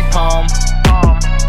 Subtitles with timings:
[0.00, 0.46] way home.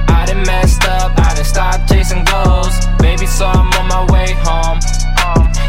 [0.10, 2.74] I done messed up, I done stopped chasing goals.
[3.00, 4.80] Baby, so I'm on my way home.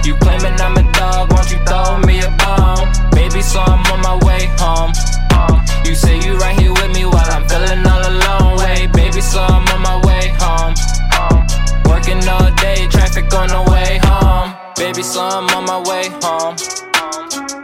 [0.04, 2.88] You claiming I'm a dog, won't you throw me a bone?
[3.12, 4.92] Baby, so I'm on my way home.
[5.84, 8.58] You say you right here with me while I'm feeling all alone.
[8.58, 10.74] Way, baby, so I'm on my way home.
[11.86, 14.54] Working all day, traffic on the way home.
[14.76, 16.56] Baby, so I'm on my way home.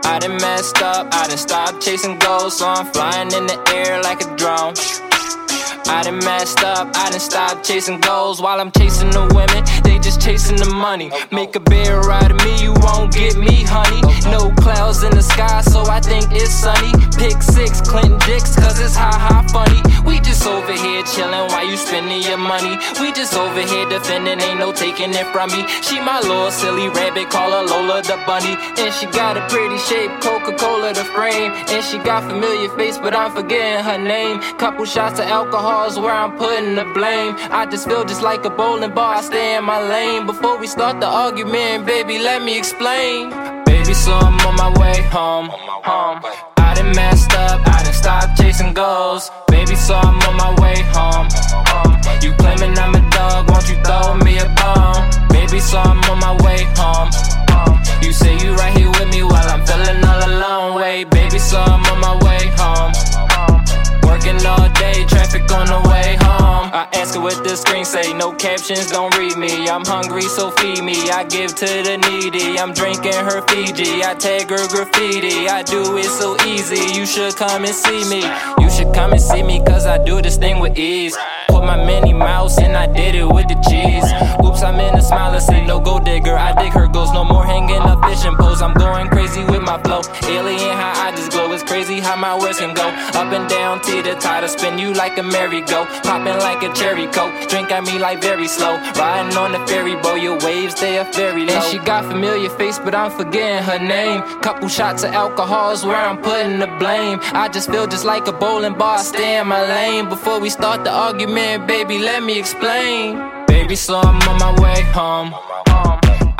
[0.05, 4.02] I done messed up, I done stopped chasing goals, so I'm flying in the air
[4.02, 4.74] like a drone.
[5.88, 9.65] I done messed up, I done stopped chasing goals while I'm chasing the women.
[9.83, 11.10] They just chasing the money.
[11.33, 14.02] Make a bear out of me, you won't get me, honey.
[14.30, 16.93] No clouds in the sky, so I think it's sunny.
[17.16, 19.80] Pick six, Clinton dicks, cause it's high, high funny.
[20.04, 22.76] We just over here chillin' while you spending your money.
[23.01, 23.27] We just
[23.59, 25.66] over here defending, ain't no taking it from me.
[25.82, 28.56] She my little silly rabbit, call her Lola the bunny.
[28.78, 31.52] And she got a pretty shape, Coca Cola the frame.
[31.52, 34.40] And she got familiar face, but I'm forgetting her name.
[34.59, 37.34] Couple shots of alcohol's where I'm putting the blame.
[37.51, 40.26] I just feel just like a bowling ball, I stay in my lane.
[40.26, 43.30] Before we start the argument, baby, let me explain.
[43.64, 45.48] Baby, so I'm on my way home.
[45.48, 46.20] home.
[46.59, 49.30] I done messed up, I done stopped chasing goals.
[49.49, 51.29] Baby, so I'm on my way home.
[52.23, 55.04] You claiming I'm a dog, won't you throw me a bone?
[55.29, 57.10] Baby, so I'm on my way home.
[58.02, 60.76] You say you right here with me while I'm feeling all alone.
[60.76, 62.93] Wait, baby, so I'm on my way home.
[64.09, 66.28] Working all day, traffic on the way home.
[67.19, 69.69] Her what the screen say, no captions, don't read me.
[69.69, 71.11] I'm hungry, so feed me.
[71.11, 72.59] I give to the needy.
[72.59, 74.05] I'm drinking her Fiji.
[74.05, 75.49] I tag her graffiti.
[75.49, 76.94] I do it so easy.
[76.97, 78.22] You should come and see me.
[78.62, 81.16] You should come and see me, cause I do this thing with ease.
[81.48, 84.06] Put my Minnie Mouse and I did it with the cheese.
[84.44, 86.37] Oops, I'm in a smiler, say no go digger.
[86.37, 88.62] I dig her goals, no more hanging up fishing poles.
[88.62, 90.03] I'm going crazy with my flow.
[90.22, 91.07] Alien, how I
[91.78, 92.89] crazy how my words can go
[93.21, 97.33] up and down, teeter totter, spin you like a merry-go, popping like a cherry coke.
[97.49, 100.21] Drink at me like very slow, riding on the ferry boat.
[100.21, 101.55] Your waves they are very low.
[101.55, 104.22] And she got familiar face, but I'm forgetting her name.
[104.41, 107.21] Couple shots of alcohol is where I'm putting the blame.
[107.43, 108.99] I just feel just like a bowling ball.
[108.99, 111.99] I stay in my lane before we start the argument, baby.
[111.99, 113.22] Let me explain.
[113.47, 115.33] Baby, so I'm on my way home.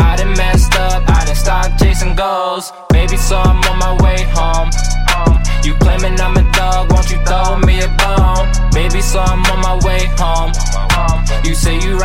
[0.01, 2.73] I done messed up, I done stopped chasing goals.
[2.91, 4.98] Baby, so I'm on my way home.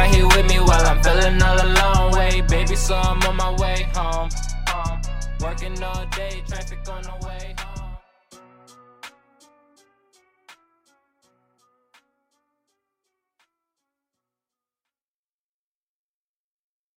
[0.03, 2.11] Right here with me while I'm feeling all alone.
[2.11, 4.29] Wait, baby, so I'm on my way home.
[4.73, 5.01] Um,
[5.39, 7.72] working all day, traffic on the way home.